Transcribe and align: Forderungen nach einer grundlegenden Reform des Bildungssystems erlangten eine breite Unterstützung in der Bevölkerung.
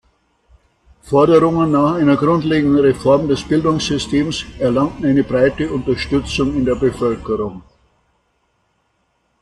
Forderungen 1.03 1.69
nach 1.71 1.93
einer 1.93 2.17
grundlegenden 2.17 2.79
Reform 2.79 3.27
des 3.27 3.43
Bildungssystems 3.47 4.45
erlangten 4.57 5.05
eine 5.05 5.23
breite 5.23 5.71
Unterstützung 5.71 6.55
in 6.55 6.65
der 6.65 6.73
Bevölkerung. 6.73 7.61